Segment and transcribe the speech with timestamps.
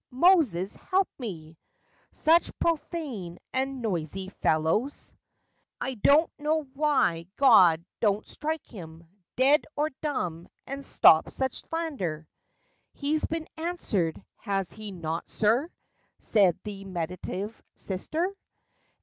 [0.09, 1.59] Moses, help me!'
[2.11, 5.81] Such profane and noisy fellows— 30 FACTS AND FANCIES.
[5.81, 11.29] I do n't know why God do n't strike him Dead, or dumb, and stop
[11.29, 12.27] such slander!"
[12.93, 15.69] "He's been answered, has he not, sir?"
[16.19, 18.35] Said the meditative sister.